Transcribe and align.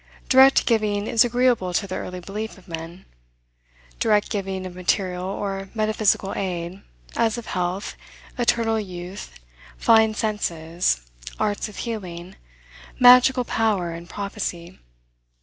Direct 0.29 0.65
giving 0.65 1.05
is 1.05 1.23
agreeable 1.23 1.75
to 1.75 1.85
the 1.85 1.93
early 1.97 2.19
belief 2.21 2.57
of 2.57 2.67
men; 2.67 3.05
direct 3.99 4.31
giving 4.31 4.65
of 4.65 4.73
material 4.75 5.25
or 5.25 5.69
metaphysical 5.75 6.33
aid, 6.35 6.81
as 7.15 7.37
of 7.37 7.45
health, 7.45 7.93
eternal 8.35 8.79
youth, 8.79 9.31
fine 9.77 10.15
senses, 10.15 11.01
arts 11.39 11.69
of 11.69 11.77
healing, 11.77 12.35
magical 12.99 13.43
power, 13.43 13.91
and 13.91 14.09
prophecy. 14.09 14.79